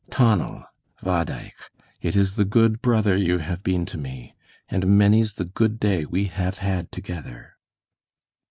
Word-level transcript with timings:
Tonal, 0.09 0.63
bhodaich, 1.03 1.69
it 2.01 2.15
is 2.15 2.33
the 2.35 2.43
good 2.43 2.81
brother 2.81 3.15
you 3.15 3.37
have 3.37 3.61
been 3.63 3.85
to 3.85 3.99
me, 3.99 4.33
and 4.67 4.87
many's 4.97 5.35
the 5.35 5.45
good 5.45 5.79
day 5.79 6.05
we 6.05 6.25
have 6.25 6.57
had 6.57 6.91
together." 6.91 7.53